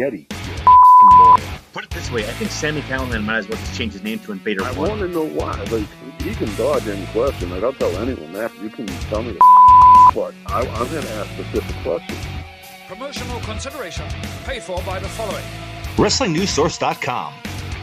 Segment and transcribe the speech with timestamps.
[0.00, 0.26] Yeti.
[1.72, 4.18] Put it this way, I think Sammy Callahan might as well just change his name
[4.20, 4.88] to Invader I One.
[4.88, 5.52] want to know why.
[5.64, 5.86] Like,
[6.22, 7.50] he can dodge any question.
[7.50, 8.50] Like, I'll tell anyone that.
[8.60, 9.40] You can tell me the
[10.14, 12.18] but I, I'm going to ask specific questions.
[12.88, 14.06] Promotional consideration
[14.44, 15.44] paid for by the following.
[15.96, 17.34] WrestlingNewsSource.com.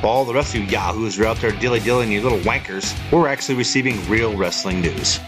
[0.01, 2.39] For all the rest of you yahoos who are out there dilly dillying you little
[2.39, 5.19] wankers, we're actually receiving real wrestling news.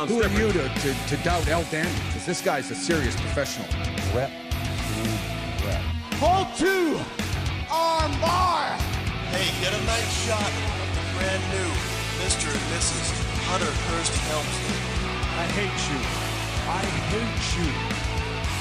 [0.00, 0.08] Rep.
[0.08, 1.92] Who are you to, to, to doubt El Dandy?
[2.06, 3.68] Because this guy's a serious professional.
[4.14, 4.30] Rep
[4.90, 5.82] screw rep.
[6.20, 6.98] Hold two.
[7.70, 8.76] Arm bar.
[9.30, 11.70] Hey, get a nice shot of the brand new
[12.24, 12.50] Mr.
[12.50, 13.06] and Mrs.
[13.46, 14.78] Hunter Hearst Helmsley.
[15.38, 16.00] I hate you.
[16.66, 17.70] I hate you.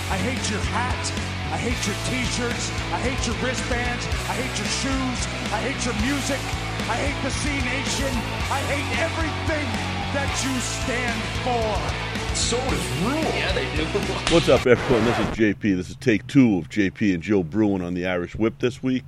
[0.10, 1.04] I hate your hat.
[1.52, 2.70] I hate your t-shirts.
[2.94, 4.06] I hate your wristbands.
[4.30, 5.20] I hate your shoes.
[5.50, 6.42] I hate your music.
[6.90, 8.14] I hate the C Nation.
[8.50, 12.36] I hate everything that you stand for.
[12.36, 13.22] So is Rule.
[13.36, 13.86] Yeah, they do.
[14.34, 15.06] What's up, everyone?
[15.06, 15.62] This is JP.
[15.78, 19.04] This is take two of JP and Joe Bruen on the Irish Whip this week.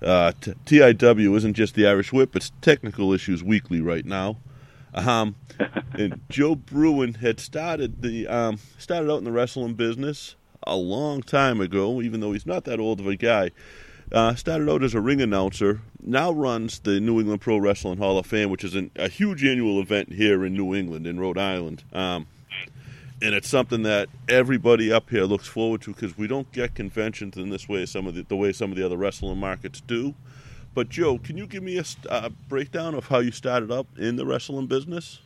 [0.00, 4.36] Uh, t- TIW isn't just the Irish Whip; it's Technical Issues Weekly right now.
[4.94, 5.34] Um,
[5.94, 11.22] and Joe Bruen had started the um, started out in the wrestling business a long
[11.22, 13.50] time ago, even though he's not that old of a guy.
[14.12, 15.80] Uh, started out as a ring announcer.
[16.02, 19.44] Now runs the New England Pro Wrestling Hall of Fame, which is an, a huge
[19.44, 21.84] annual event here in New England, in Rhode Island.
[21.92, 22.26] Um,
[23.22, 27.36] and it's something that everybody up here looks forward to because we don't get conventions
[27.36, 30.14] in this way, some of the, the way some of the other wrestling markets do.
[30.74, 34.16] But Joe, can you give me a uh, breakdown of how you started up in
[34.16, 35.20] the wrestling business?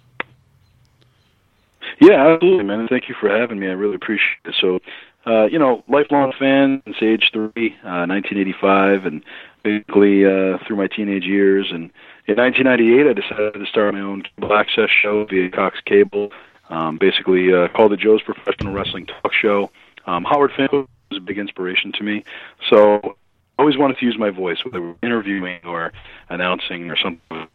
[2.00, 2.86] Yeah, absolutely, man.
[2.88, 3.69] Thank you for having me.
[3.69, 4.54] I really appreciate it.
[4.60, 4.80] So,
[5.27, 9.25] uh, you know, lifelong fan since age three, uh, 1985, and
[9.62, 11.69] basically uh, through my teenage years.
[11.70, 11.91] And
[12.27, 16.31] in 1998, I decided to start my own cable access show via Cox Cable,
[16.69, 19.71] um, basically uh, called the Joe's Professional Wrestling Talk Show.
[20.06, 22.25] Um, Howard Finkel was a big inspiration to me.
[22.69, 23.16] So
[23.59, 25.93] I always wanted to use my voice, whether we're interviewing or
[26.28, 27.48] announcing or something.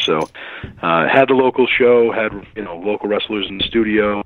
[0.00, 0.28] So,
[0.82, 4.24] uh, had the local show, had you know local wrestlers in the studio,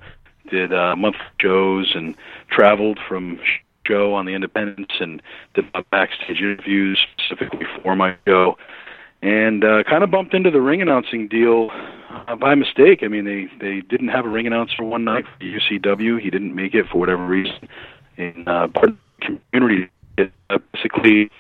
[0.49, 2.15] did uh, monthly shows, and
[2.51, 3.39] traveled from
[3.87, 5.23] show on the Independents and
[5.55, 8.57] did backstage interviews specifically for my show,
[9.23, 11.71] and uh, kind of bumped into the ring announcing deal
[12.11, 13.01] uh, by mistake.
[13.03, 16.21] I mean, they they didn't have a ring announcer one night for UCW.
[16.21, 17.69] He didn't make it for whatever reason.
[18.17, 21.31] And uh, part of the community, it, uh, basically,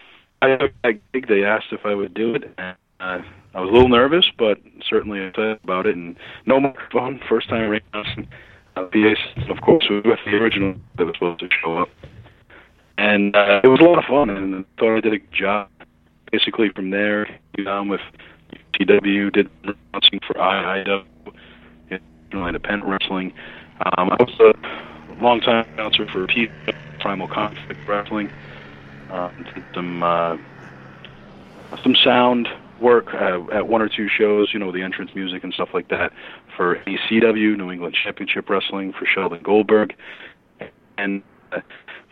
[0.42, 0.70] I
[1.12, 1.28] gig.
[1.28, 2.44] They asked if I would do it.
[2.58, 3.18] And, uh,
[3.52, 4.58] I was a little nervous, but
[4.88, 5.96] certainly excited about it.
[5.96, 6.16] And
[6.46, 8.28] no microphone, first time ring announcing.
[8.76, 11.88] Uh, system, of course, with the original that was supposed to show up.
[12.98, 15.32] And uh, it was a lot of fun, and I thought I did a good
[15.32, 15.68] job.
[16.30, 17.26] Basically, from there,
[17.64, 18.00] down with
[18.74, 21.04] TW, did announcing for IIW,
[22.32, 23.32] Independent Wrestling.
[23.96, 26.48] Um, I was a long-time announcer for P
[27.00, 28.30] Primal Conflict Wrestling.
[29.54, 30.36] Did some uh,
[31.82, 32.48] some sound
[32.80, 35.88] work uh, at one or two shows, you know, the entrance music and stuff like
[35.88, 36.12] that
[36.56, 39.94] for ECW, New England Championship Wrestling, for Sheldon Goldberg,
[40.98, 41.60] and uh,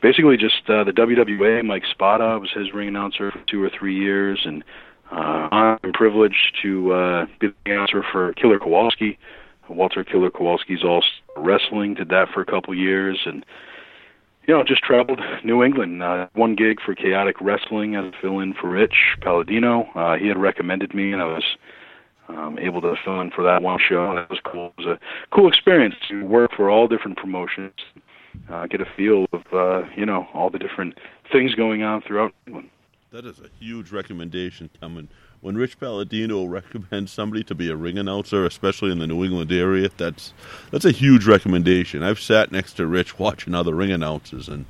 [0.02, 1.64] basically just uh, the WWA.
[1.64, 4.64] Mike Spada was his ring announcer for two or three years, and
[5.10, 9.18] uh, I'm privileged to uh, be the announcer for Killer Kowalski.
[9.68, 11.04] Walter Killer Kowalski's All
[11.36, 13.44] Wrestling did that for a couple years, and
[14.48, 16.02] you know, just traveled New England.
[16.02, 19.82] Uh, one gig for Chaotic Wrestling as a fill-in for Rich Palladino.
[19.94, 21.44] Uh, he had recommended me, and I was
[22.28, 24.14] um, able to fill in for that one show.
[24.14, 24.72] That was cool.
[24.78, 27.74] It was a cool experience to work for all different promotions,
[28.48, 30.98] uh, get a feel of uh, you know all the different
[31.30, 32.70] things going on throughout England.
[33.12, 35.08] That is a huge recommendation coming.
[35.40, 39.52] When Rich Palladino recommends somebody to be a ring announcer, especially in the New England
[39.52, 40.32] area, that's
[40.72, 42.02] that's a huge recommendation.
[42.02, 44.64] I've sat next to Rich watching other ring announcers, and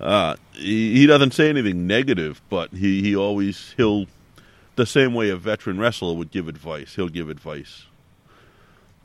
[0.00, 4.06] uh, he, he doesn't say anything negative, but he, he always he'll
[4.76, 6.94] the same way a veteran wrestler would give advice.
[6.96, 7.86] He'll give advice.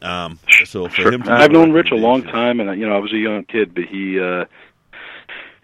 [0.02, 1.14] Um, so for Sure.
[1.14, 3.46] him, to I've known Rich a long time, and you know I was a young
[3.46, 4.46] kid, but he, uh,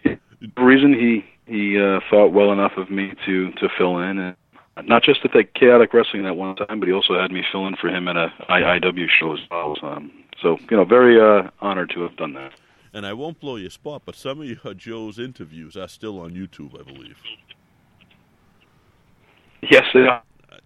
[0.03, 0.17] the
[0.57, 4.35] reason he he uh, thought well enough of me to to fill in, and
[4.81, 7.67] not just at the chaotic wrestling that one time, but he also had me fill
[7.67, 9.75] in for him at a IIW show as well.
[9.83, 10.11] Um,
[10.41, 12.53] so you know, very uh, honored to have done that.
[12.93, 16.31] And I won't blow your spot, but some of your Joe's interviews are still on
[16.31, 17.17] YouTube, I believe.
[19.69, 20.21] Yes, they are.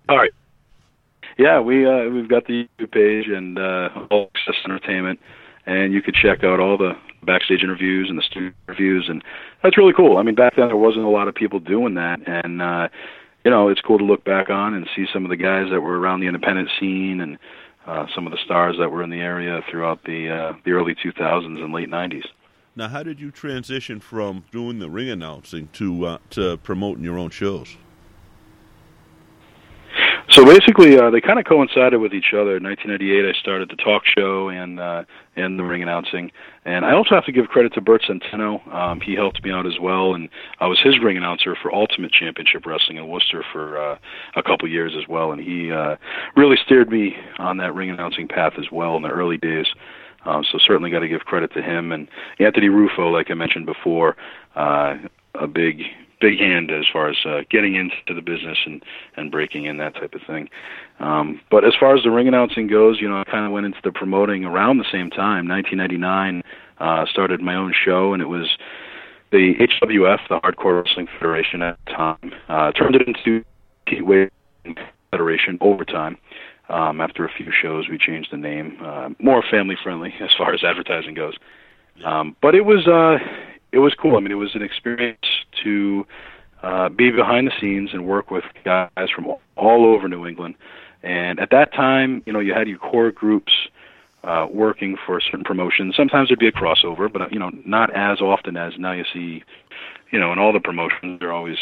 [0.10, 0.32] All right.
[1.38, 5.20] Yeah, we uh, we've got the YouTube page and uh, All Access Entertainment,
[5.66, 6.94] and you could check out all the
[7.24, 9.24] backstage interviews and the studio interviews, and
[9.62, 10.18] that's really cool.
[10.18, 12.88] I mean, back then there wasn't a lot of people doing that, and uh,
[13.44, 15.82] you know, it's cool to look back on and see some of the guys that
[15.82, 17.38] were around the independent scene and
[17.86, 20.94] uh, some of the stars that were in the area throughout the uh, the early
[20.96, 22.26] 2000s and late 90s.
[22.76, 27.18] Now, how did you transition from doing the ring announcing to uh, to promoting your
[27.18, 27.78] own shows?
[30.38, 32.58] So basically, uh, they kind of coincided with each other.
[32.58, 35.04] In 1998, I started the talk show and uh,
[35.36, 36.32] and the ring announcing,
[36.64, 38.62] and I also have to give credit to Bert Centeno.
[38.72, 40.30] Um, he helped me out as well, and
[40.60, 43.98] I was his ring announcer for Ultimate Championship Wrestling in Worcester for uh,
[44.36, 45.96] a couple years as well, and he uh,
[46.36, 49.66] really steered me on that ring announcing path as well in the early days.
[50.24, 52.08] Um, so certainly got to give credit to him and
[52.38, 54.16] Anthony Rufo, like I mentioned before,
[54.56, 54.98] uh,
[55.34, 55.82] a big
[56.20, 58.84] big hand as far as uh, getting into the business and
[59.16, 60.50] and breaking in that type of thing.
[61.00, 63.66] Um, but as far as the ring announcing goes, you know, I kind of went
[63.66, 65.48] into the promoting around the same time.
[65.48, 66.44] 1999
[66.80, 68.58] uh, started my own show, and it was
[69.32, 73.44] the HWF, the Hardcore Wrestling Federation at the time, uh, turned it into
[73.86, 74.30] Gateway
[75.12, 76.18] Federation over time.
[76.70, 80.54] Um, after a few shows, we changed the name, uh, more family friendly as far
[80.54, 81.36] as advertising goes.
[82.06, 83.18] Um, but it was uh,
[83.72, 84.18] it was cool.
[84.18, 85.26] I mean, it was an experience
[85.64, 86.06] to
[86.64, 90.56] uh, be behind the scenes and work with guys from all over New England.
[91.04, 93.52] And at that time, you know, you had your core groups
[94.24, 95.96] uh, working for certain promotions.
[95.96, 99.44] Sometimes there'd be a crossover, but you know, not as often as now you see.
[100.10, 101.58] You know, in all the promotions, they're always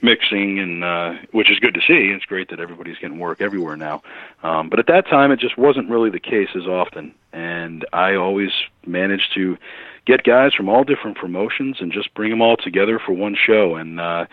[0.00, 2.14] mixing, and uh, which is good to see.
[2.14, 4.02] It's great that everybody's getting work everywhere now.
[4.42, 8.14] Um, but at that time, it just wasn't really the case as often, and I
[8.14, 8.50] always
[8.86, 9.58] managed to
[10.06, 13.76] get guys from all different promotions and just bring them all together for one show.
[13.76, 14.26] And uh,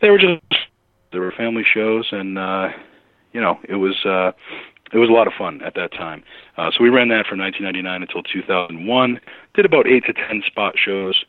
[0.00, 0.42] they were just
[1.12, 2.68] there were family shows, and uh,
[3.32, 4.32] you know it was uh,
[4.92, 6.22] it was a lot of fun at that time.
[6.56, 9.20] Uh, so we ran that from 1999 until 2001.
[9.54, 11.24] Did about eight to ten spot shows.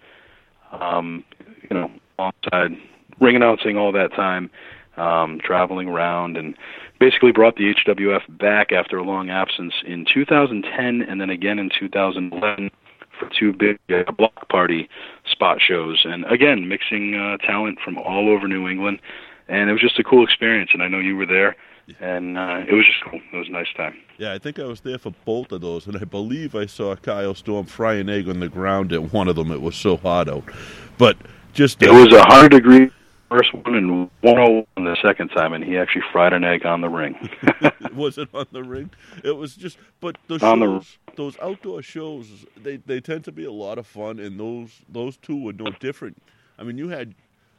[0.71, 1.23] Um,
[1.69, 2.77] you know, alongside
[3.19, 4.51] ring announcing all that time,
[4.97, 6.55] um, traveling around, and
[6.99, 11.69] basically brought the HWF back after a long absence in 2010, and then again in
[11.79, 12.69] 2011
[13.19, 14.89] for two big uh, block party
[15.29, 18.99] spot shows, and again mixing uh, talent from all over New England,
[19.47, 20.71] and it was just a cool experience.
[20.73, 21.55] And I know you were there,
[21.99, 23.19] and uh, it was just cool.
[23.33, 23.95] It was a nice time.
[24.17, 26.95] Yeah, I think I was there for both of those, and I believe I saw
[26.95, 29.51] Kyle Storm fry an egg on the ground at one of them.
[29.51, 30.43] It was so hot out,
[30.97, 31.17] but
[31.53, 32.91] just it was a hundred degrees
[33.29, 36.89] first one and 101 the second time, and he actually fried an egg on the
[36.89, 37.15] ring.
[37.93, 38.89] was it on the ring?
[39.23, 43.45] It was just, but the On shows, those outdoor shows, they they tend to be
[43.45, 46.21] a lot of fun, and those those two were no different.
[46.57, 47.15] I mean, you had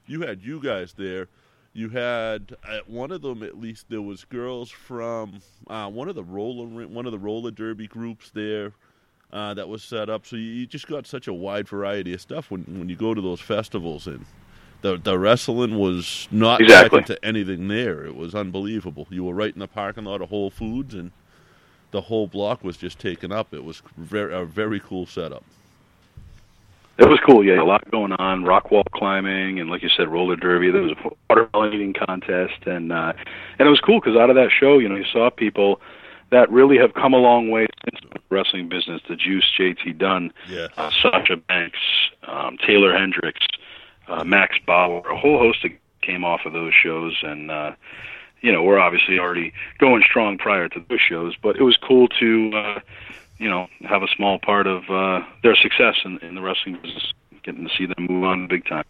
[0.06, 1.28] you had you guys there.
[1.74, 6.14] You had at one of them at least there was girls from uh, one of
[6.14, 8.72] the roller one of the roller derby groups there.
[9.30, 12.20] Uh, that was set up, so you, you just got such a wide variety of
[12.22, 14.24] stuff when when you go to those festivals, and
[14.82, 17.00] the the wrestling was not Exactly.
[17.00, 18.04] second to anything there.
[18.06, 19.06] It was unbelievable.
[19.10, 21.10] You were right in the parking lot of Whole Foods, and
[21.90, 23.52] the whole block was just taken up.
[23.54, 25.42] It was very, a very cool setup.
[26.98, 27.62] It was cool, yeah.
[27.62, 30.70] A lot going on, rock wall climbing, and like you said, roller derby.
[30.72, 33.12] There was a watermelon eating contest, and uh,
[33.58, 35.80] and it was cool because out of that show, you know, you saw people
[36.30, 39.00] that really have come a long way since the wrestling business.
[39.08, 40.66] The Juice, JT Dunn, Yeah.
[40.76, 41.78] uh, Sasha Banks,
[42.26, 43.46] um, Taylor Hendricks,
[44.08, 45.72] uh, Max Bauer, a whole host of
[46.02, 47.72] came off of those shows, and uh,
[48.40, 52.08] you know, we're obviously already going strong prior to those shows, but it was cool
[52.20, 52.52] to.
[52.54, 52.80] Uh,
[53.38, 57.12] you know, have a small part of uh, their success in, in the wrestling business,
[57.44, 58.84] getting to see them move on big time.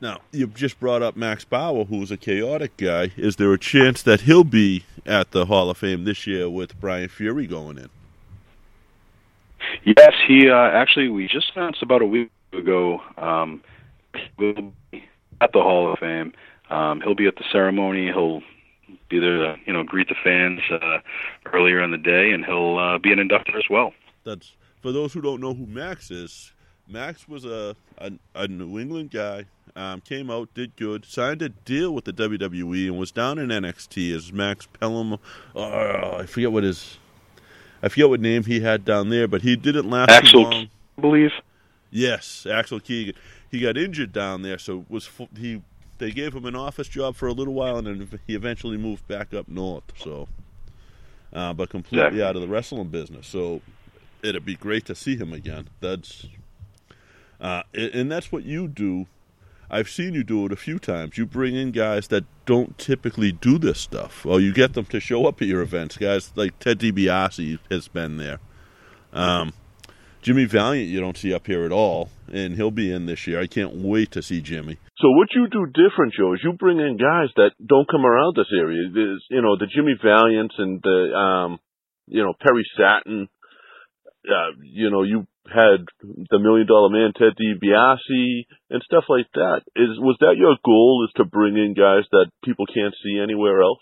[0.00, 3.10] Now, you've just brought up Max Bauer, who's a chaotic guy.
[3.16, 6.80] Is there a chance that he'll be at the Hall of Fame this year with
[6.80, 7.90] Brian Fury going in?
[9.84, 13.02] Yes, he uh, actually we just announced about a week ago.
[13.16, 13.60] Um,
[14.38, 15.04] will be
[15.40, 16.32] at the Hall of Fame.
[16.70, 18.06] Um, he'll be at the ceremony.
[18.06, 18.42] He'll
[19.08, 20.98] be there to you know greet the fans uh,
[21.52, 23.92] earlier in the day, and he'll uh, be an inductor as well.
[24.24, 26.52] That's for those who don't know who Max is.
[26.88, 29.46] Max was a a, a New England guy.
[29.76, 33.48] Um, came out, did good, signed a deal with the WWE, and was down in
[33.48, 35.18] NXT as Max Pelham.
[35.54, 36.98] Uh, I forget what his,
[37.80, 40.68] I forget what name he had down there, but he didn't last too Axel, long.
[40.96, 41.30] I believe.
[41.92, 43.14] Yes, Axel Keegan.
[43.50, 45.62] He got injured down there, so was he?
[45.98, 49.08] They gave him an office job for a little while, and then he eventually moved
[49.08, 49.84] back up north.
[49.96, 50.28] So,
[51.32, 53.26] uh, but completely out of the wrestling business.
[53.26, 53.62] So,
[54.22, 55.68] it'd be great to see him again.
[55.80, 56.26] That's,
[57.40, 59.06] uh, and and that's what you do.
[59.70, 61.18] I've seen you do it a few times.
[61.18, 65.00] You bring in guys that don't typically do this stuff, or you get them to
[65.00, 65.96] show up at your events.
[65.96, 68.38] Guys like Ted DiBiase has been there.
[69.12, 69.52] Um,
[70.22, 73.40] Jimmy Valiant, you don't see up here at all, and he'll be in this year.
[73.40, 74.78] I can't wait to see Jimmy.
[74.98, 78.36] So what you do different, Joe, is you bring in guys that don't come around
[78.36, 78.90] this area.
[78.92, 81.58] There's, you know, the Jimmy Valiants and the um,
[82.06, 83.28] you know Perry Saturn.
[84.26, 89.62] Uh, you know, you had the Million Dollar Man, Ted DiBiase, and stuff like that.
[89.76, 91.06] Is was that your goal?
[91.08, 93.80] Is to bring in guys that people can't see anywhere else?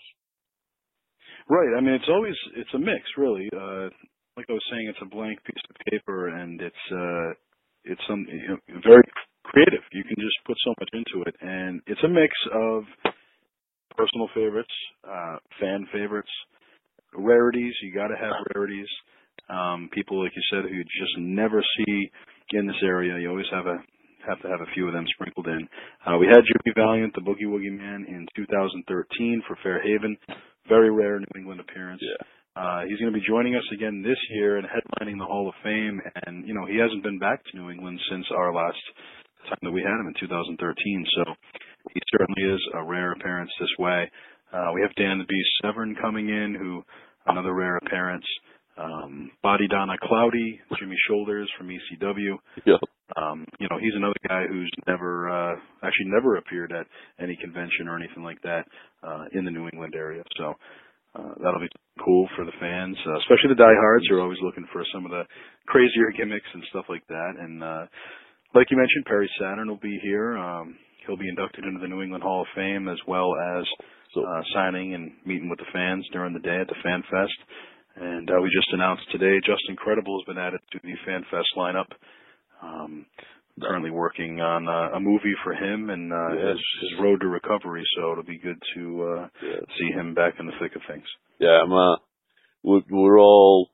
[1.49, 1.75] Right.
[1.77, 3.49] I mean, it's always it's a mix, really.
[3.51, 3.89] Uh,
[4.37, 7.29] like I was saying, it's a blank piece of paper, and it's uh,
[7.85, 9.03] it's some you know, very
[9.43, 9.81] creative.
[9.91, 12.83] You can just put so much into it, and it's a mix of
[13.97, 16.29] personal favorites, uh, fan favorites,
[17.17, 17.73] rarities.
[17.81, 18.87] You got to have rarities.
[19.49, 22.11] Um, people, like you said, who you just never see
[22.53, 23.17] in this area.
[23.19, 23.77] You always have a
[24.27, 25.67] have to have a few of them sprinkled in.
[26.05, 30.17] Uh, we had Jimmy Valiant, the Boogie Woogie Man, in 2013 for Fairhaven.
[30.67, 32.01] Very rare New England appearance.
[32.03, 32.27] Yeah.
[32.57, 35.53] Uh, he's going to be joining us again this year and headlining the Hall of
[35.63, 36.01] Fame.
[36.25, 38.81] And you know he hasn't been back to New England since our last
[39.47, 41.05] time that we had him in 2013.
[41.15, 41.33] So
[41.93, 44.09] he certainly is a rare appearance this way.
[44.51, 46.83] Uh, we have Dan the Beast Severn coming in, who
[47.27, 48.25] another rare appearance.
[48.77, 52.37] Um, Body Donna Cloudy, Jimmy Shoulders from ECW.
[52.65, 52.79] Yep.
[53.15, 56.85] Um, you know, he's another guy who's never, uh, actually never appeared at
[57.19, 58.65] any convention or anything like that,
[59.01, 60.23] uh, in the New England area.
[60.37, 60.53] So,
[61.17, 61.73] uh, that'll be
[62.05, 65.11] cool for the fans, uh, especially the diehards who are always looking for some of
[65.11, 65.23] the
[65.65, 67.33] crazier gimmicks and stuff like that.
[67.39, 67.85] And, uh,
[68.53, 70.37] like you mentioned, Perry Saturn will be here.
[70.37, 73.65] Um, he'll be inducted into the New England Hall of Fame as well as
[74.15, 77.37] uh, signing and meeting with the fans during the day at the Fan Fest.
[77.97, 81.49] And uh, we just announced today Justin Credible has been added to the Fan Fest
[81.57, 81.89] lineup.
[82.61, 83.05] Um,
[83.61, 87.83] currently working on uh, a movie for him and uh, his, his road to recovery.
[87.95, 89.61] So it'll be good to uh, Yeah.
[89.79, 91.05] see him back in the thick of things.
[91.39, 91.97] Yeah, I'm, uh,
[92.63, 93.69] we're, we're all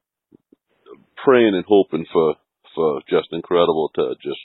[1.24, 2.36] praying and hoping for,
[2.76, 4.40] for Justin Credible to just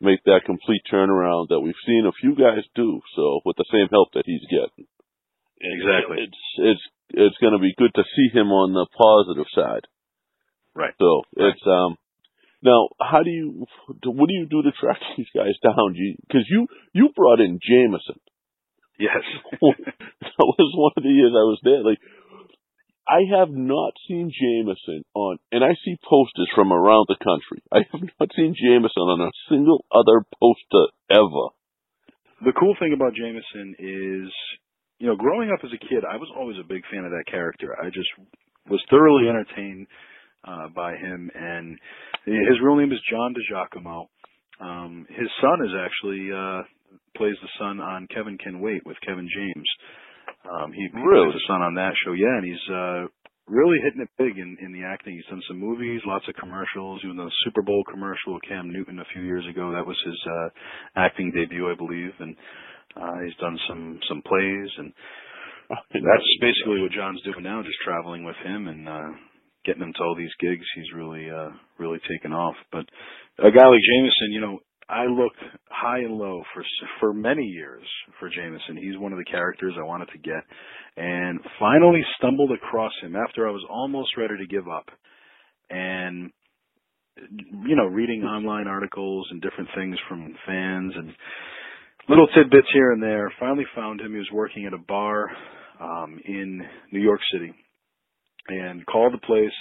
[0.00, 3.00] make that complete turnaround that we've seen a few guys do.
[3.16, 4.86] So with the same help that he's getting.
[5.60, 6.24] Exactly.
[6.24, 9.84] It's, it's, it's going to be good to see him on the positive side.
[10.74, 10.94] Right.
[10.98, 11.52] So Right.
[11.52, 11.96] it's, um,
[12.62, 13.66] now, how do you,
[14.04, 15.96] what do you do to track these guys down?
[16.26, 18.20] Because you, you brought in Jameson.
[18.98, 19.24] Yes.
[19.52, 21.82] that was one of the years I was there.
[21.82, 21.98] Like,
[23.08, 27.64] I have not seen Jameson on, and I see posters from around the country.
[27.72, 31.50] I have not seen Jameson on a single other poster ever.
[32.44, 34.30] the cool thing about Jameson is,
[35.00, 37.24] you know, growing up as a kid, I was always a big fan of that
[37.26, 37.74] character.
[37.74, 38.08] I just
[38.68, 39.88] was thoroughly entertained
[40.44, 41.78] uh, by him, and
[42.24, 44.06] his real name is John DiGiacomo.
[44.60, 46.62] Um, his son is actually uh,
[47.16, 49.68] plays the son on Kevin Can Wait with Kevin James.
[50.50, 51.28] Um, he, he Really?
[51.30, 53.00] plays the son on that show, yeah, and he's uh,
[53.48, 55.14] really hitting it big in, in the acting.
[55.16, 57.00] He's done some movies, lots of commercials.
[57.02, 59.72] He was in a Super Bowl commercial with Cam Newton a few years ago.
[59.72, 60.48] That was his uh,
[60.96, 62.36] acting debut, I believe, and
[62.96, 64.92] uh, he's done some some plays, and
[65.70, 69.10] that's basically what John's doing now, just traveling with him and uh,
[69.64, 70.64] getting him to all these gigs.
[70.74, 72.56] He's really uh, really taken off.
[72.72, 72.86] But
[73.38, 75.38] a guy like Jameson, you know, I looked
[75.70, 76.64] high and low for
[76.98, 77.84] for many years
[78.18, 78.76] for Jameson.
[78.76, 80.42] He's one of the characters I wanted to get,
[80.96, 84.86] and finally stumbled across him after I was almost ready to give up.
[85.70, 86.30] And
[87.66, 91.12] you know, reading online articles and different things from fans and
[92.08, 93.32] little tidbits here and there.
[93.38, 94.12] Finally found him.
[94.12, 95.30] He was working at a bar
[95.80, 96.62] um, in
[96.92, 97.52] New York City,
[98.48, 99.56] and called the place.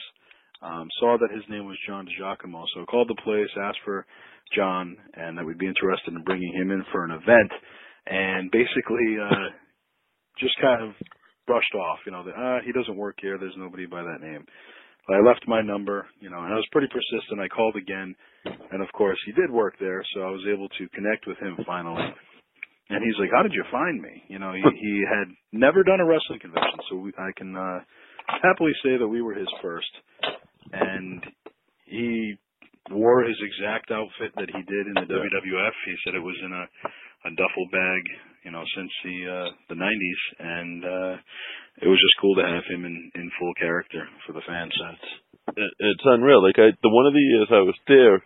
[0.62, 4.06] Um, saw that his name was John DiGiacomo, so called the place, asked for
[4.56, 7.52] John, and that we'd be interested in bringing him in for an event,
[8.08, 9.56] and basically uh,
[10.40, 10.92] just kind of
[11.48, 12.00] brushed off.
[12.06, 13.38] You know, that ah, he doesn't work here.
[13.38, 14.46] There's nobody by that name.
[15.08, 17.42] But I left my number, you know, and I was pretty persistent.
[17.42, 18.14] I called again,
[18.46, 21.58] and of course he did work there, so I was able to connect with him
[21.66, 22.04] finally.
[22.90, 26.00] And he's like, "How did you find me?" You know, he, he had never done
[26.00, 27.80] a wrestling convention, so we, I can uh,
[28.42, 29.92] happily say that we were his first.
[30.72, 31.24] And
[31.86, 32.38] he
[32.92, 35.76] wore his exact outfit that he did in the WWF.
[35.86, 36.66] He said it was in a
[37.26, 38.04] a duffel bag,
[38.46, 41.16] you know, since the uh the 90s and uh
[41.82, 44.74] it was just cool to have him in in full character for the fans.
[45.56, 46.44] It, it's unreal.
[46.44, 48.24] Like I, the one of the years I was there,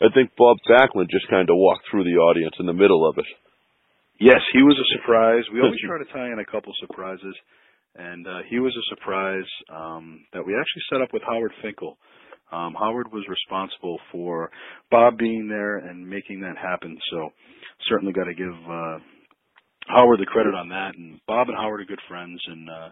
[0.00, 3.18] I think Bob Backlund just kind of walked through the audience in the middle of
[3.18, 3.28] it.
[4.20, 5.44] Yes, he was a surprise.
[5.52, 7.34] We always try to tie in a couple surprises,
[7.96, 11.96] and uh, he was a surprise um, that we actually set up with Howard Finkel.
[12.52, 14.50] Um, Howard was responsible for
[14.90, 16.96] Bob being there and making that happen.
[17.10, 17.30] So
[17.88, 18.98] certainly got to give uh,
[19.88, 20.94] Howard the credit on that.
[20.96, 22.88] And Bob and Howard are good friends, and uh,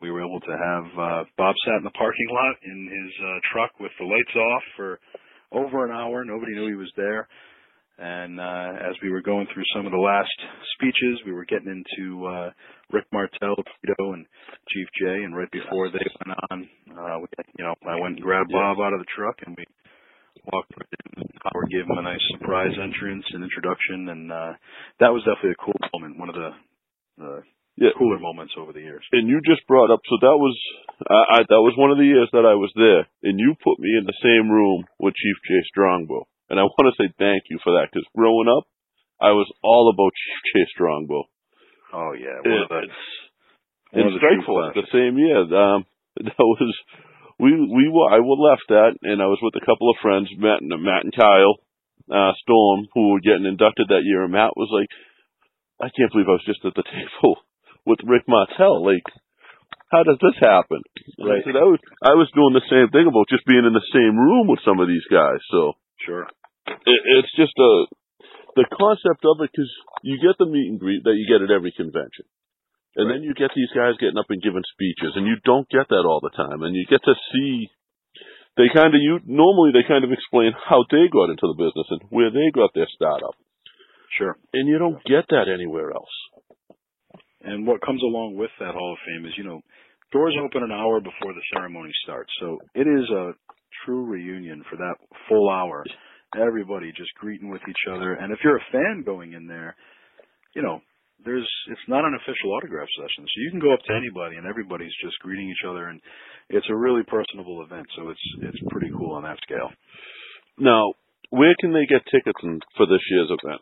[0.00, 3.38] we were able to have uh, Bob sat in the parking lot in his uh,
[3.52, 5.00] truck with the lights off for
[5.52, 6.24] over an hour.
[6.24, 7.28] Nobody knew he was there.
[7.98, 10.30] And uh, as we were going through some of the last
[10.78, 12.50] speeches, we were getting into uh,
[12.92, 14.24] Rick Martel, Tito, and
[14.70, 15.26] Chief Jay.
[15.26, 17.26] And right before they went on, uh, we,
[17.58, 19.64] you know, I went and grabbed Bob out of the truck, and we
[20.52, 21.26] walked right in.
[21.42, 24.52] Howard gave him a nice surprise entrance and introduction, and uh,
[25.00, 26.18] that was definitely a cool moment.
[26.18, 26.50] One of the
[27.18, 27.40] uh,
[27.76, 27.90] Yeah.
[27.98, 29.02] cooler moments over the years.
[29.10, 30.54] And you just brought up, so that was
[31.02, 33.78] I, I that was one of the years that I was there, and you put
[33.82, 37.48] me in the same room with Chief Jay Strongbow, and I want to say thank
[37.52, 38.64] you for that because growing up,
[39.20, 40.12] I was all about
[40.52, 41.24] Jay Strongbow.
[41.92, 43.02] Oh yeah, one the, It's
[43.92, 45.44] in of the true Strikeful the same year.
[45.48, 45.84] Um,
[46.24, 46.74] that was
[47.38, 50.60] we we were I left that, and I was with a couple of friends, Matt
[50.60, 51.60] and Matt and Kyle
[52.08, 54.24] uh, Storm, who were getting inducted that year.
[54.24, 54.88] And Matt was like,
[55.80, 57.44] "I can't believe I was just at the table
[57.84, 58.84] with Rick Martel.
[58.84, 59.04] Like,
[59.92, 60.80] how does this happen?"
[61.20, 61.40] Right.
[61.40, 63.90] I said, "I was I was doing the same thing about just being in the
[63.92, 66.26] same room with some of these guys." So Sure.
[66.68, 67.72] It, it's just a
[68.56, 69.70] the concept of it because
[70.02, 72.26] you get the meet and greet that you get at every convention.
[72.98, 75.86] And then you get these guys getting up and giving speeches, and you don't get
[75.86, 76.66] that all the time.
[76.66, 77.70] And you get to see
[78.58, 81.86] they kind of you normally they kind of explain how they got into the business
[81.94, 83.38] and where they got their startup,
[84.18, 84.34] Sure.
[84.52, 86.10] and you don't get that anywhere else.
[87.40, 89.60] And what comes along with that Hall of Fame is, you know,
[90.10, 92.30] doors open an hour before the ceremony starts.
[92.40, 93.32] So it is a
[93.84, 94.96] true reunion for that
[95.28, 95.84] full hour.
[96.36, 98.14] Everybody just greeting with each other.
[98.14, 99.74] And if you're a fan going in there,
[100.54, 100.80] you know,
[101.24, 103.24] there's it's not an official autograph session.
[103.24, 106.00] So you can go up to anybody and everybody's just greeting each other and
[106.48, 107.86] it's a really personable event.
[107.96, 109.70] So it's it's pretty cool on that scale.
[110.58, 110.94] Now,
[111.30, 112.40] where can they get tickets
[112.76, 113.60] for this year's event?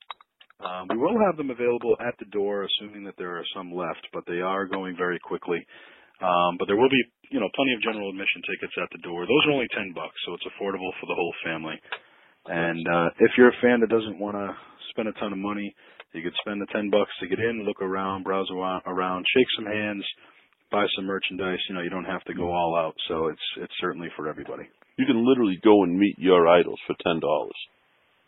[0.63, 4.08] Um, we will have them available at the door, assuming that there are some left,
[4.13, 5.60] but they are going very quickly.
[6.23, 9.27] Um, but there will be, you know, plenty of general admission tickets at the door.
[9.27, 11.75] Those are only ten bucks, so it's affordable for the whole family.
[12.47, 14.56] And uh, if you're a fan that doesn't want to
[14.91, 15.75] spend a ton of money,
[16.13, 19.47] you could spend the ten bucks to get in, look around, browse around, around, shake
[19.58, 20.06] some hands,
[20.71, 21.60] buy some merchandise.
[21.69, 22.95] You know, you don't have to go all out.
[23.08, 24.63] So it's it's certainly for everybody.
[24.97, 27.58] You can literally go and meet your idols for ten dollars.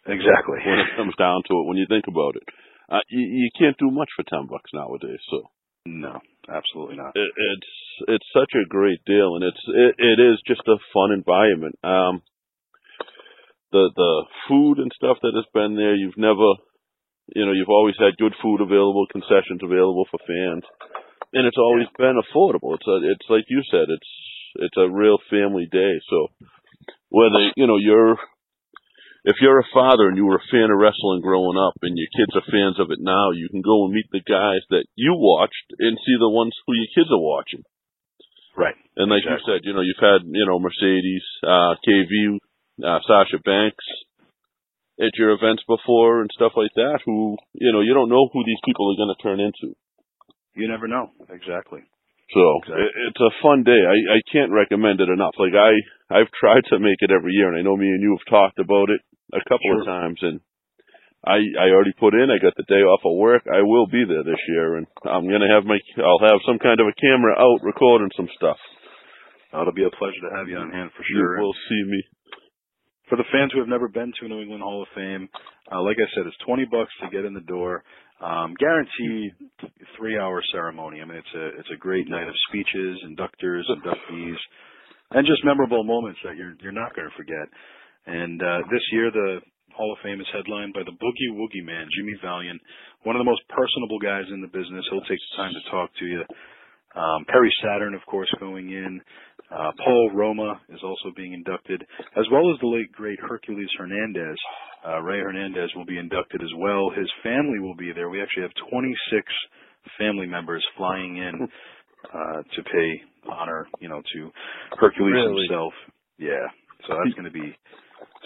[0.07, 0.59] Exactly.
[0.65, 2.43] when it comes down to it, when you think about it,
[2.89, 5.19] uh, you, you can't do much for ten bucks nowadays.
[5.31, 5.49] So
[5.85, 6.19] No,
[6.49, 7.13] absolutely not.
[7.15, 7.71] it, it's
[8.07, 11.75] it's such a great deal, and it's it, it is just a fun environment.
[11.83, 12.21] Um,
[13.71, 16.53] the the food and stuff that has been there, you've never,
[17.33, 20.63] you know, you've always had good food available, concessions available for fans,
[21.33, 22.75] and it's always been affordable.
[22.75, 24.11] It's a it's like you said, it's
[24.55, 25.93] it's a real family day.
[26.09, 26.27] So
[27.09, 28.17] whether you know you're
[29.25, 32.11] if you're a father and you were a fan of wrestling growing up and your
[32.13, 35.17] kids are fans of it now, you can go and meet the guys that you
[35.17, 37.65] watched and see the ones who your kids are watching.
[38.55, 38.77] Right.
[38.95, 39.33] And like Exactly.
[39.33, 42.37] you said, you know, you've had, you know, Mercedes, uh, KV,
[42.85, 43.83] uh, Sasha Banks
[44.99, 48.43] at your events before and stuff like that who, you know, you don't know who
[48.45, 49.75] these people are going to turn into.
[50.55, 51.11] You never know.
[51.27, 51.83] Exactly.
[52.31, 52.83] So Exactly.
[52.83, 53.75] it, it's a fun day.
[53.75, 55.35] I, I can't recommend it enough.
[55.37, 55.75] Like I,
[56.09, 58.59] I've tried to make it every year and I know me and you have talked
[58.59, 59.01] about it
[59.35, 60.39] a couple of times and
[61.25, 63.43] I, I already put in, I got the day off of work.
[63.51, 66.57] I will be there this year and I'm going to have my, I'll have some
[66.61, 68.57] kind of a camera out recording some stuff.
[69.51, 71.15] It'll be a pleasure to have you on hand for sure.
[71.15, 71.41] You sure.
[71.41, 71.99] will see me.
[73.09, 75.29] For the fans who have never been to a New England Hall of Fame,
[75.71, 77.83] uh, like I said, it's twenty bucks to get in the door.
[78.21, 79.35] Um, guaranteed
[79.97, 81.01] three hour ceremony.
[81.01, 84.39] I mean, it's a it's a great night of speeches, inductors, inductees,
[85.11, 87.47] and just memorable moments that you're you're not going to forget.
[88.05, 89.39] And uh, this year, the
[89.75, 92.61] Hall of Fame is headlined by the Boogie Woogie Man, Jimmy Valiant,
[93.03, 94.85] one of the most personable guys in the business.
[94.89, 96.23] He'll take the time to talk to you.
[96.95, 99.01] Um, Perry Saturn, of course, going in.
[99.51, 101.81] Uh, Paul Roma is also being inducted,
[102.17, 104.37] as well as the late great Hercules Hernandez.
[104.85, 106.89] Uh, Ray Hernandez will be inducted as well.
[106.89, 108.09] His family will be there.
[108.09, 109.23] We actually have 26
[109.97, 111.47] family members flying in
[112.13, 114.31] uh, to pay honor, you know, to
[114.77, 115.47] Hercules Really?
[115.47, 115.73] himself.
[116.17, 116.47] Yeah,
[116.87, 117.55] so that's going to be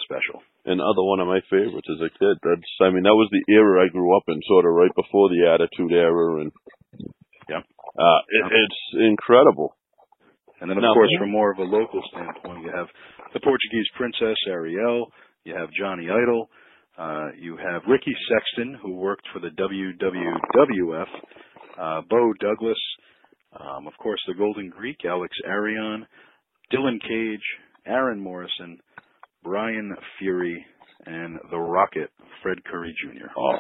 [0.04, 0.44] special.
[0.66, 2.36] Another one of my favorites as a kid.
[2.44, 5.30] That's, I mean, that was the era I grew up in, sort of right before
[5.30, 6.52] the Attitude Era, and
[7.50, 9.76] yeah, uh, it, it's incredible.
[10.62, 12.88] And then, of Now- course, from more of a local standpoint, you have
[13.34, 15.12] the Portuguese princess Ariel.
[15.46, 16.50] You have Johnny Idol.
[16.98, 21.08] Uh, you have Ricky Sexton, who worked for the WWWF.
[21.78, 22.78] Uh, Bo Douglas.
[23.58, 26.06] Um, of course, the Golden Greek, Alex Arion,
[26.72, 27.42] Dylan Cage,
[27.88, 28.78] Aaron Morrison,
[29.44, 30.66] Brian Fury,
[31.06, 32.12] and the Rocket,
[32.44, 33.28] Fred Curry Jr.
[33.38, 33.58] Oh,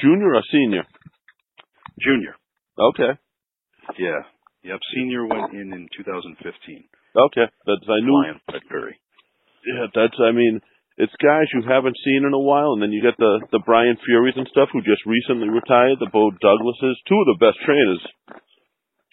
[0.00, 0.84] junior or senior?
[2.00, 2.34] Junior.
[2.78, 3.10] Okay.
[3.98, 4.22] Yeah.
[4.62, 4.78] Yep.
[4.94, 6.38] Senior went in in 2015.
[6.38, 7.46] Okay.
[7.66, 8.18] That's I knew.
[8.22, 8.96] Flying Fred Curry.
[9.66, 10.18] Yeah, that's.
[10.22, 10.60] I mean,
[10.96, 13.98] it's guys you haven't seen in a while, and then you get the the Brian
[14.04, 15.98] Furies and stuff who just recently retired.
[15.98, 18.02] The Bo Douglases, two of the best trainers,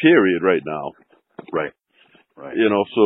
[0.02, 0.94] period, right now.
[1.54, 1.74] Right.
[2.36, 2.56] Right.
[2.56, 3.06] You know, so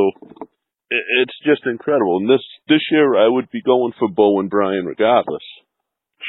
[0.92, 2.20] it, it's just incredible.
[2.22, 5.44] And this this year, I would be going for Bo and Brian regardless.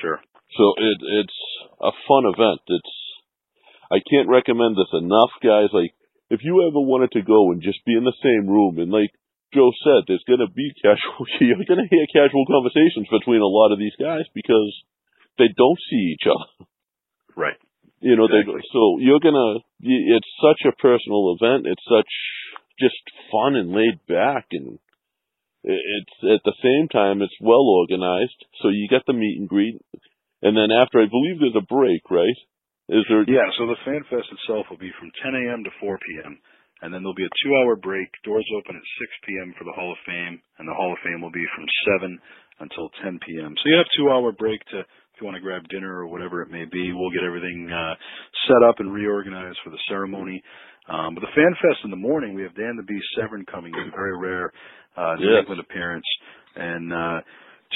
[0.01, 0.19] Sure.
[0.57, 1.39] So it it's
[1.83, 2.61] a fun event.
[2.69, 2.95] It's
[3.91, 5.69] I can't recommend this enough, guys.
[5.73, 5.93] Like
[6.35, 9.15] if you ever wanted to go and just be in the same room and like
[9.55, 13.79] Joe said, there's gonna be casual you're gonna hear casual conversations between a lot of
[13.79, 14.75] these guys because
[15.39, 16.67] they don't see each other.
[17.39, 17.59] Right.
[18.03, 18.61] You know, Exactly.
[18.61, 21.71] they so you're gonna it's such a personal event.
[21.71, 22.11] It's such
[22.83, 22.99] just
[23.31, 24.79] fun and laid back and
[25.63, 28.37] it's at the same time it's well organized.
[28.61, 29.79] So you get the meet and greet
[30.43, 32.37] and then after I believe there's a break, right?
[32.89, 35.65] Is there Yeah, so the Fan Fest itself will be from 10 a.m.
[35.65, 36.39] to 4 p.m.,
[36.83, 38.09] and then there'll be a two hour break.
[38.25, 39.55] Doors open at 6 p.m.
[39.57, 41.65] for the Hall of Fame, and the Hall of Fame will be from
[41.97, 42.19] 7
[42.61, 43.57] until 10 p.m.
[43.57, 46.43] So you have two hour break to, if you want to grab dinner or whatever
[46.43, 46.93] it may be.
[46.93, 47.95] We'll get everything uh,
[48.53, 50.43] set up and reorganized for the ceremony.
[50.85, 53.73] Um, but the Fan Fest in the morning, we have Dan the Beast Severn coming
[53.73, 54.53] in, a very rare
[54.97, 55.41] uh, New Yes.
[55.49, 56.05] England appearance.
[56.55, 57.19] And uh,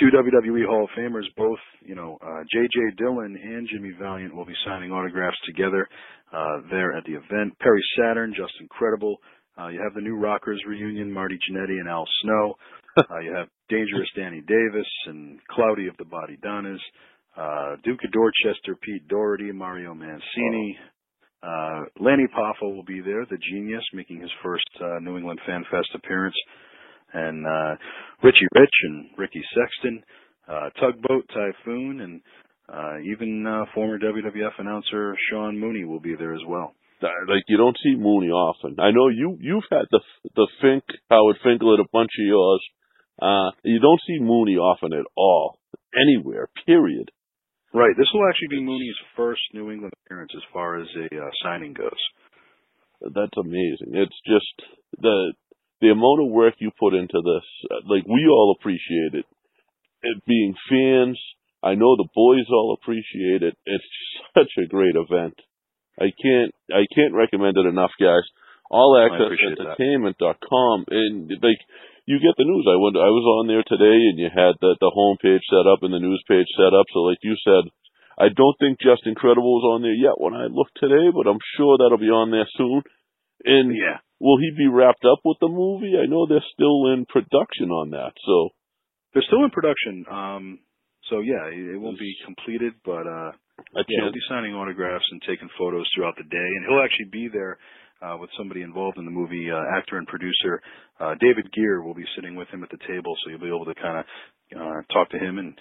[0.01, 2.97] two WWE Hall of Famers, both, you know, uh, J.J.
[2.97, 5.89] Dillon and Jimmy Valiant will be signing autographs together
[6.33, 7.59] uh, there at the event.
[7.59, 9.17] Perry Saturn, just incredible.
[9.59, 12.55] Uh, you have the New Rockers reunion, Marty Jannetty and Al Snow.
[12.99, 16.81] Uh, you have Dangerous Danny Davis and Cloudy of the Body Donnas.
[17.37, 20.77] Uh, Duke of Dorchester, Pete Doherty, Mario Mancini.
[21.41, 25.65] Uh, Lanny Poffo will be there, the genius, making his first uh, New England Fan
[25.71, 26.35] Fest appearance
[27.13, 27.77] and uh,
[28.23, 30.03] Richie Rich and Ricky Sexton,
[30.49, 32.21] uh, Tugboat Typhoon, and
[32.69, 36.75] uh, even uh, former WWF announcer Sean Mooney will be there as well.
[37.03, 38.77] like you don't see Mooney often.
[38.79, 40.01] I know you you've had the
[40.35, 42.63] the Fink Howard Finkel at a bunch of yours.
[43.21, 45.59] Uh, you don't see Mooney often at all
[45.95, 46.49] anywhere.
[46.67, 47.11] Period.
[47.75, 47.95] Right.
[47.97, 51.75] This will actually be Mooney's first New England appearance as far as a uh, signing
[51.75, 51.91] goes.
[53.01, 53.93] That's amazing.
[53.95, 54.69] It's just
[55.01, 55.33] the
[55.81, 57.47] the amount of work you put into this.
[57.71, 59.27] uh, Like we all appreciate it.
[60.03, 61.19] It being fans,
[61.63, 63.57] I know the boys all appreciate it.
[63.67, 63.85] It's
[64.35, 65.35] such a great event.
[65.99, 68.23] I can't I can't recommend it enough, guys.
[68.71, 69.75] All access appreciate that.
[69.81, 71.59] entertainment.com and like
[72.07, 72.67] you get the news.
[72.69, 75.83] I went I was on there today and you had the the homepage set up
[75.83, 76.87] and the news page set up.
[76.95, 77.67] So like you said,
[78.19, 81.43] I don't think Justin Credible is on there yet when I look today, but I'm
[81.57, 82.83] sure that'll be on there soon.
[83.45, 83.99] And Yeah.
[84.21, 85.95] Will he be wrapped up with the movie?
[86.01, 88.13] I know they're still in production on that.
[88.27, 88.51] So
[89.15, 90.05] They're still in production.
[90.11, 90.59] Um,
[91.11, 93.33] so yeah, it it won't be completed, but uh,
[93.89, 97.29] yeah, he'll be signing autographs and taking photos throughout the day, and he'll actually be
[97.33, 97.59] there
[98.03, 100.61] uh, with somebody involved in the movie, uh, actor and producer
[101.01, 103.65] uh, David Gear will be sitting with him at the table, so you'll be able
[103.67, 104.05] to kind of
[104.57, 105.55] uh, talk to him and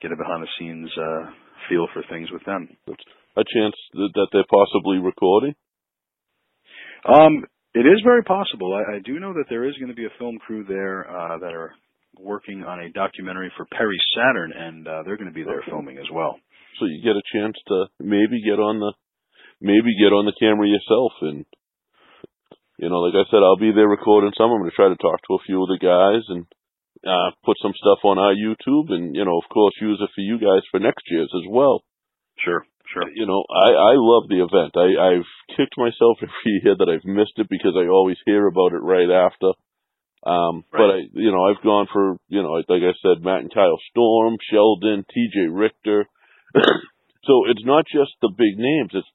[0.00, 1.30] get a behind the scenes uh,
[1.68, 2.68] feel for things with them.
[2.88, 5.54] A chance that, that they're possibly recording.
[7.08, 8.74] Um, it is very possible.
[8.74, 11.38] I, I do know that there is going to be a film crew there uh,
[11.38, 11.72] that are
[12.18, 15.70] working on a documentary for Perry Saturn, and uh, they're going to be there Okay.
[15.70, 16.38] filming as well.
[16.78, 18.92] So you get a chance to maybe get on the
[19.60, 21.44] maybe get on the camera yourself and
[22.78, 24.50] you know, like I said, I'll be there recording some.
[24.50, 26.46] I'm gonna try to talk to a few of the guys and
[27.06, 30.20] uh put some stuff on our YouTube and, you know, of course use it for
[30.22, 31.84] you guys for next year's as well.
[32.42, 33.08] Sure, sure.
[33.14, 34.76] You know, I, I love the event.
[34.76, 38.72] I, I've kicked myself every year that I've missed it because I always hear about
[38.72, 39.56] it right after.
[40.22, 43.52] Um, but I, you know, I've gone for, you know, like I said, Matt and
[43.52, 46.06] Kyle Storm, Sheldon, TJ Richter.
[47.26, 48.94] so it's not just the big names.
[48.94, 49.12] It's,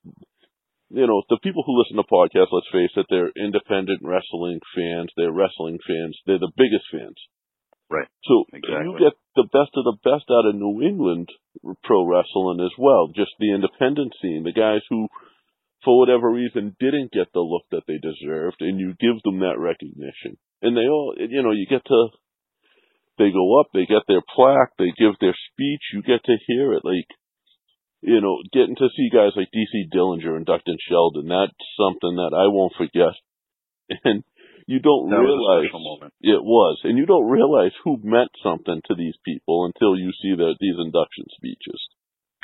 [0.89, 5.07] you know, the people who listen to podcasts, let's face it, they're independent wrestling fans.
[5.15, 6.17] They're wrestling fans.
[6.25, 7.15] They're the biggest fans.
[7.89, 8.07] Right.
[8.25, 8.83] So Exactly.
[8.83, 11.29] you get the best of the best out of New England
[11.83, 13.07] pro wrestling as well.
[13.07, 15.07] Just the independent scene, the guys who,
[15.83, 19.57] for whatever reason, didn't get the look that they deserved, and you give them that
[19.57, 20.37] recognition.
[20.61, 22.07] And they all, you know, you get to,
[23.17, 26.73] they go up, they get their plaque, they give their speech, you get to hear
[26.73, 26.83] it.
[26.83, 27.07] Like,
[28.01, 32.35] you know, getting to see guys like DC Dillinger and Dustin Sheldon, that's something that
[32.35, 33.15] I won't forget.
[34.03, 34.25] And
[34.67, 35.71] you don't That realize
[36.21, 40.35] it was, and you don't realize who meant something to these people until you see
[40.35, 41.79] the, these induction speeches.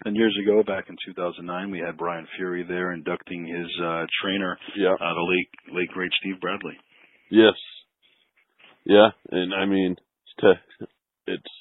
[0.05, 4.57] And years ago, back in 2009, we had Brian Fury there inducting his uh, trainer,
[4.75, 4.93] Yeah.
[4.95, 6.75] uh, the late late great Steve Bradley.
[7.29, 7.53] Yes.
[8.85, 9.95] Yeah, and I mean,
[10.37, 10.59] it's,
[11.27, 11.53] it's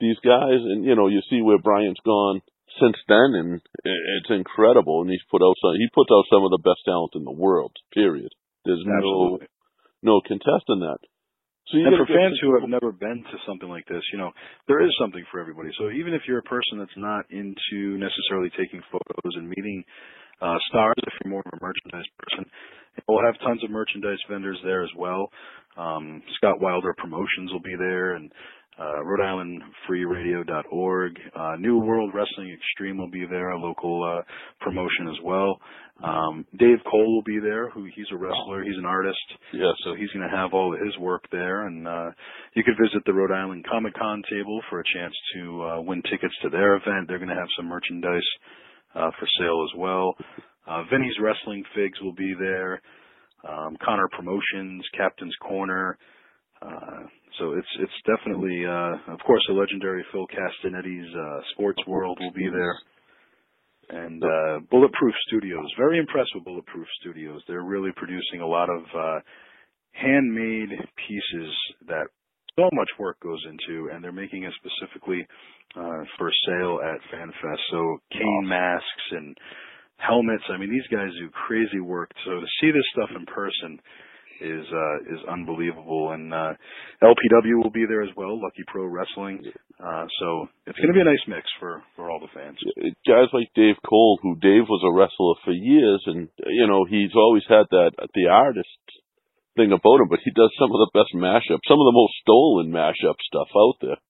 [0.00, 2.42] these guys, and you know, you see where Brian's gone
[2.80, 5.00] since then, and it's incredible.
[5.02, 7.32] And he's put out some, he puts out some of the best talent in the
[7.32, 7.72] world.
[7.94, 8.32] Period.
[8.64, 9.46] There's Absolutely.
[10.02, 10.98] No no contesting that.
[11.68, 14.32] So and for fans who have never been to something like this, you know,
[14.66, 15.70] there is something for everybody.
[15.78, 19.84] So even if you're a person that's not into necessarily taking photos and meeting
[20.42, 22.50] uh, stars, if you're more of a merchandise person,
[23.06, 25.30] we'll have tons of merchandise vendors there as well.
[25.76, 28.32] Um, Scott Wilder Promotions will be there, and
[28.80, 31.18] uh, Rhode Island FreeRadio.org.
[31.36, 34.22] Uh, New World Wrestling Extreme will be there, a local uh,
[34.60, 35.60] promotion as well.
[36.02, 39.18] Um, Dave Cole will be there, who he's a wrestler, he's an artist.
[39.52, 39.74] Yes.
[39.84, 42.10] So he's going to have all of his work there, and uh,
[42.54, 46.00] you could visit the Rhode Island Comic Con table for a chance to uh, win
[46.10, 47.06] tickets to their event.
[47.06, 48.26] They're going to have some merchandise
[48.94, 50.14] uh, for sale as well.
[50.66, 52.80] Uh, Vinny's Wrestling Figs will be there.
[53.46, 55.98] Um, Connor Promotions, Captain's Corner.
[56.62, 57.04] Uh,
[57.38, 62.32] so it's it's definitely, uh, of course, the legendary Phil Castanetti's uh, Sports World will
[62.32, 62.76] be there.
[63.90, 67.42] And uh, Bulletproof Studios, very impressed with Bulletproof Studios.
[67.48, 69.18] They're really producing a lot of uh,
[69.92, 70.70] handmade
[71.08, 71.50] pieces
[71.88, 72.06] that
[72.56, 75.26] so much work goes into, and they're making it specifically
[75.76, 77.60] uh, for sale at FanFest.
[77.70, 79.36] So Kane masks and
[79.96, 80.44] helmets.
[80.48, 82.10] I mean, these guys do crazy work.
[82.24, 83.80] So to see this stuff in person
[84.40, 86.12] is uh, is unbelievable.
[86.12, 86.54] And uh,
[87.02, 89.44] LPW will be there as well, Lucky Pro Wrestling.
[89.78, 92.58] Uh, so it's going to be a nice mix for for all the fans.
[93.06, 97.14] guys like Dave Cole, who Dave was a wrestler for years, and you know he's
[97.14, 98.68] always had that the artist
[99.56, 102.14] thing about him, but he does some of the best mashups, some of the most
[102.22, 104.00] stolen mashup stuff out there.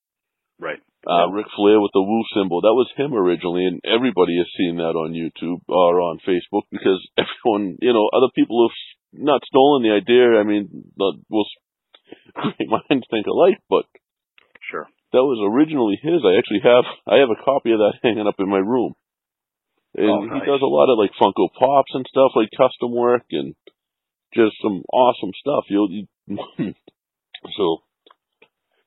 [0.60, 0.80] Right.
[1.00, 4.76] Uh, Ric Flair with the Woo symbol, that was him originally, and everybody has seen
[4.76, 8.76] that on YouTube or on Facebook because everyone, you know, other people have
[9.12, 10.38] not stolen the idea.
[10.38, 11.46] I mean, the, well,
[12.34, 13.84] great minds think alike, but
[14.70, 14.86] Sure.
[15.12, 16.22] that was originally his.
[16.24, 18.94] I actually have I have a copy of that hanging up in my room.
[19.96, 23.24] And Oh, he does a lot of like Funko Pops and stuff, like custom work
[23.32, 23.54] and
[24.32, 25.64] just some awesome stuff.
[25.68, 26.06] You'll you,
[27.56, 27.78] so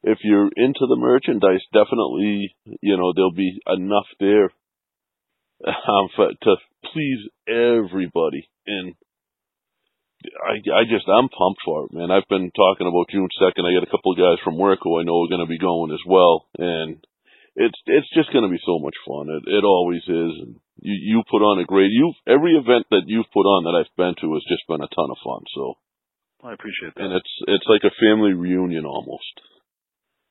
[0.03, 4.51] if you're into the merchandise, definitely you know there'll be enough there
[5.67, 6.55] um, for, to
[6.93, 8.49] please everybody.
[8.65, 8.95] And
[10.41, 12.11] I, I just, I'm pumped for it, man.
[12.11, 13.63] I've been talking about June 2nd.
[13.65, 15.59] I got a couple of guys from work who I know are going to be
[15.61, 16.47] going as well.
[16.57, 16.99] And
[17.55, 19.29] it's, it's just going to be so much fun.
[19.29, 20.33] It, it always is.
[20.43, 23.77] And you, you put on a great, you every event that you've put on that
[23.77, 25.43] I've been to has just been a ton of fun.
[25.53, 25.77] So,
[26.43, 27.03] I appreciate that.
[27.03, 29.39] and it's, it's like a family reunion almost.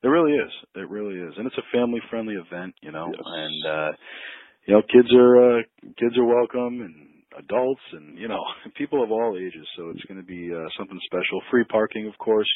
[0.02, 0.50] It really is.
[0.74, 3.06] It really is, and it's a family-friendly event, you know.
[3.14, 3.22] Yes.
[3.22, 3.90] And uh,
[4.66, 5.62] you know, kids are uh,
[5.96, 8.42] kids are welcome, and adults, and you know,
[8.76, 9.66] people of all ages.
[9.76, 11.42] So it's going to be uh, something special.
[11.50, 12.48] Free parking, of course,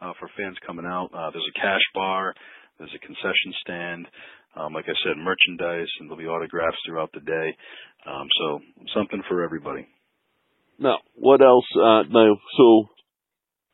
[0.00, 1.10] uh, for fans coming out.
[1.14, 2.34] Uh, there's a cash bar.
[2.78, 4.06] There's a concession stand.
[4.56, 7.56] Um, like I said, merchandise, and there'll be autographs throughout the day.
[8.06, 8.60] Um, so
[8.94, 9.86] something for everybody.
[10.78, 11.66] Now, what else?
[11.76, 12.84] Uh, now, so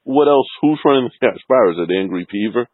[0.04, 0.46] what else?
[0.60, 1.70] Who's running the cash bar?
[1.70, 2.66] Is it Angry Peaver?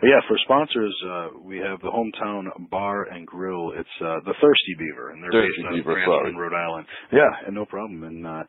[0.00, 3.72] But yeah, for sponsors, uh, we have the hometown bar and grill.
[3.74, 6.04] It's uh, the Thirsty Beaver, and they're Thirsty based out Beaver, of.
[6.06, 6.86] Cranston, Rhode Island.
[7.12, 8.04] Yeah, and no problem.
[8.04, 8.44] And uh,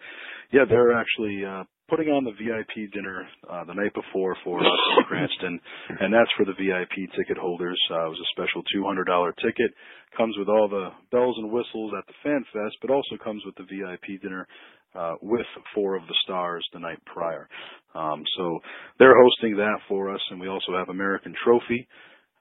[0.53, 4.69] yeah, they're actually uh, putting on the VIP dinner uh, the night before for us
[4.97, 5.59] in Cranston,
[5.99, 7.81] and that's for the VIP ticket holders.
[7.89, 9.09] Uh, it was a special $200
[9.41, 9.73] ticket.
[10.15, 13.55] Comes with all the bells and whistles at the Fan Fest, but also comes with
[13.57, 14.47] the VIP dinner
[14.95, 17.47] uh, with four of the stars the night prior.
[17.95, 18.59] Um, so
[18.97, 21.87] they're hosting that for us, and we also have American Trophy,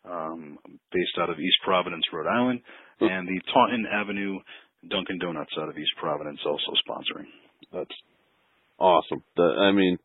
[0.05, 0.59] um,
[0.93, 2.61] based out of East Providence, Rhode Island,
[3.01, 4.39] and the Taunton Avenue
[4.89, 7.27] Dunkin' Donuts out of East Providence also sponsoring.
[7.73, 7.95] That's
[8.79, 9.23] awesome.
[9.37, 9.99] That, I mean,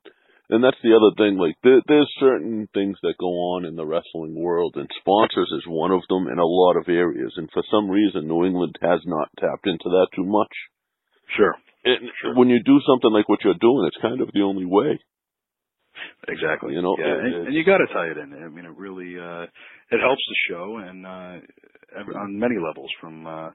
[0.49, 1.38] and that's the other thing.
[1.38, 5.63] Like, there, there's certain things that go on in the wrestling world, and sponsors is
[5.67, 7.34] one of them in a lot of areas.
[7.38, 10.51] And for some reason, New England has not tapped into that too much.
[11.38, 11.56] Sure.
[11.86, 15.00] And when you do something like what you're doing, it's kind of the only way.
[16.28, 16.74] Exactly.
[16.74, 18.34] You know, yeah, and, and you got to tie it in.
[18.34, 19.43] I mean, it really uh,
[19.91, 21.38] it helps the show, and uh,
[22.17, 23.52] on many levels, from uh,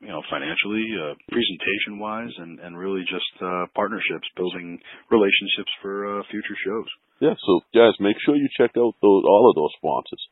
[0.00, 6.18] you know financially, uh, presentation wise, and and really just uh, partnerships, building relationships for
[6.18, 6.88] uh, future shows.
[7.20, 10.22] Yeah, so guys, make sure you check out those all of those sponsors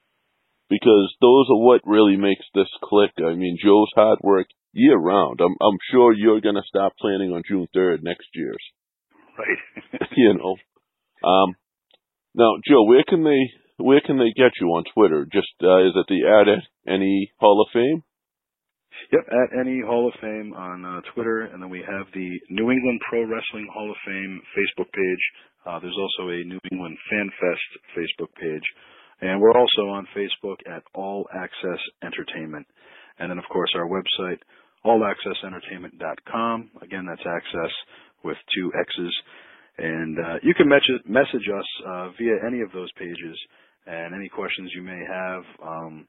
[0.69, 3.13] because those are what really makes this click.
[3.19, 5.41] I mean, Joe's hard work year round.
[5.41, 8.63] I'm I'm sure you're gonna start planning on June third next year's.
[9.39, 10.01] Right.
[10.17, 10.57] you know.
[11.27, 11.57] Um,
[12.35, 13.41] now, Joe, where can they
[13.79, 15.27] where can they get you on Twitter?
[15.31, 18.03] Just uh, is it the at any Hall of Fame?
[19.13, 22.71] Yep, at any Hall of Fame on uh, Twitter, and then we have the New
[22.71, 25.25] England Pro Wrestling Hall of Fame Facebook page.
[25.67, 28.65] Uh, there's also a New England Fan Fest Facebook page,
[29.21, 32.67] and we're also on Facebook at All Access Entertainment,
[33.19, 34.41] and then of course our website
[34.87, 36.71] allaccessentertainment.com.
[36.83, 37.73] Again, that's access
[38.25, 39.15] with two X's,
[39.79, 43.37] and uh, you can message message us uh, via any of those pages,
[43.87, 45.43] and any questions you may have.
[45.63, 46.07] Um,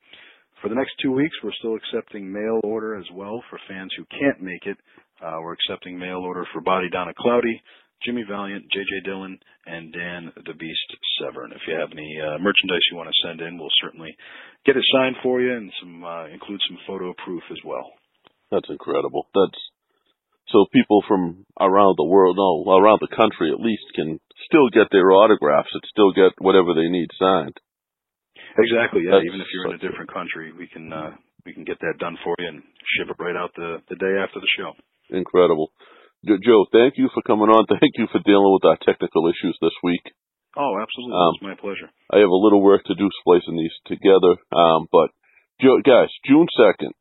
[0.61, 4.05] for the next two weeks, we're still accepting mail order as well for fans who
[4.09, 4.77] can't make it.
[5.21, 7.61] Uh, we're accepting mail order for Body Donna Cloudy,
[8.03, 11.51] Jimmy Valiant, JJ Dillon, and Dan the Beast Severn.
[11.51, 14.15] If you have any uh, merchandise you want to send in, we'll certainly
[14.65, 17.91] get it signed for you and some uh, include some photo proof as well.
[18.51, 19.27] That's incredible.
[19.35, 19.59] That's
[20.49, 24.87] so people from around the world, no, around the country at least, can still get
[24.91, 27.59] their autographs and still get whatever they need signed.
[28.55, 29.03] Exactly.
[29.03, 29.19] Yeah.
[29.19, 31.99] That's Even if you're in a different country, we can uh, we can get that
[31.99, 32.63] done for you and
[32.95, 34.71] ship it right out the the day after the show.
[35.11, 35.71] Incredible.
[36.25, 37.67] Joe, thank you for coming on.
[37.79, 40.01] Thank you for dealing with our technical issues this week.
[40.57, 41.13] Oh, absolutely.
[41.13, 41.87] Um, it's my pleasure.
[42.09, 44.35] I have a little work to do splicing these together.
[44.51, 45.13] Um, but
[45.61, 46.97] Joe, guys, June second,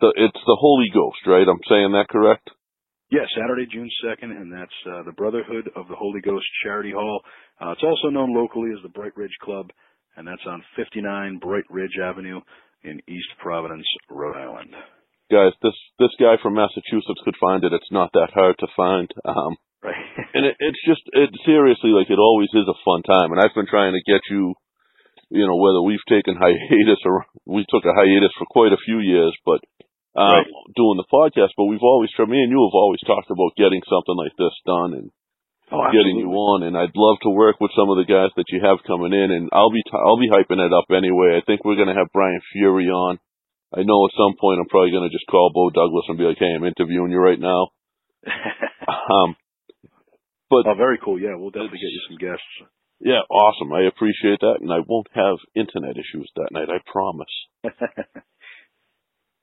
[0.00, 1.46] the it's the Holy Ghost, right?
[1.46, 2.50] I'm saying that correct?
[3.10, 7.22] Yeah, Saturday, June 2nd, and that's uh, the Brotherhood of the Holy Ghost Charity Hall.
[7.60, 9.70] Uh, it's also known locally as the Bright Ridge Club,
[10.16, 12.40] and that's on 59 Bright Ridge Avenue
[12.82, 14.74] in East Providence, Rhode Island.
[15.30, 17.72] Guys, this this guy from Massachusetts could find it.
[17.72, 19.08] It's not that hard to find.
[19.24, 19.94] Um, Right.
[20.34, 23.30] and it, it's just it seriously like it always is a fun time.
[23.30, 24.54] And I've been trying to get you,
[25.30, 28.98] you know, whether we've taken hiatus or we took a hiatus for quite a few
[29.00, 29.60] years, but
[30.16, 30.48] um, Right.
[30.74, 31.52] doing the podcast.
[31.56, 34.54] But we've always, for me and you, have always talked about getting something like this
[34.64, 35.10] done and
[35.66, 36.62] Oh, getting you on.
[36.62, 39.34] And I'd love to work with some of the guys that you have coming in.
[39.34, 41.34] And I'll be t- I'll be hyping it up anyway.
[41.34, 43.18] I think we're gonna have Brian Fury on.
[43.74, 46.38] I know at some point I'm probably gonna just call Beau Douglas and be like,
[46.38, 47.74] "Hey, I'm interviewing you right now."
[49.10, 49.34] Um,
[50.48, 51.18] but oh, very cool.
[51.20, 52.54] Yeah, we'll definitely get you some guests.
[53.00, 53.72] Yeah, awesome.
[53.72, 56.68] I appreciate that, and I won't have internet issues that night.
[56.68, 57.26] I promise.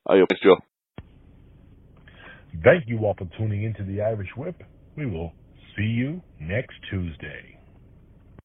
[0.07, 0.57] I hope, Joe.
[2.63, 4.61] Thank you all for tuning into the Irish Whip.
[4.95, 5.33] We will
[5.75, 7.57] see you next Tuesday.